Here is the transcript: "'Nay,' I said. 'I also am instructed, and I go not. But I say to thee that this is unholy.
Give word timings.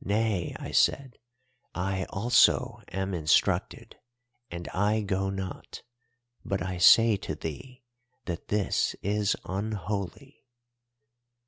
"'Nay,' 0.00 0.56
I 0.58 0.72
said. 0.72 1.18
'I 1.76 2.06
also 2.10 2.82
am 2.88 3.14
instructed, 3.14 3.94
and 4.50 4.66
I 4.70 5.02
go 5.02 5.30
not. 5.30 5.84
But 6.44 6.60
I 6.62 6.78
say 6.78 7.16
to 7.18 7.36
thee 7.36 7.84
that 8.24 8.48
this 8.48 8.96
is 9.04 9.36
unholy. 9.44 10.44